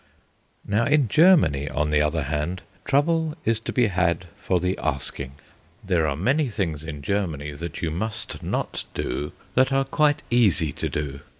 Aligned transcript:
Now, 0.67 0.85
in 0.85 1.09
Germany, 1.09 1.69
on 1.69 1.91
the 1.91 2.01
other 2.01 2.23
hand, 2.23 2.63
trouble 2.85 3.35
is 3.45 3.59
to 3.59 3.71
be 3.71 3.85
had 3.85 4.25
for 4.39 4.59
the 4.59 4.75
asking. 4.81 5.33
There 5.83 6.07
are 6.07 6.15
many 6.15 6.49
things 6.49 6.83
in 6.83 7.03
Germany 7.03 7.51
that 7.51 7.83
you 7.83 7.91
must 7.91 8.41
not 8.41 8.83
do 8.95 9.31
that 9.53 9.71
are 9.71 9.85
quite 9.85 10.23
easy 10.31 10.71
to 10.71 10.89
do. 10.89 11.19